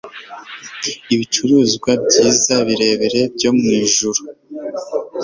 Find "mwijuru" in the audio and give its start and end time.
3.57-4.21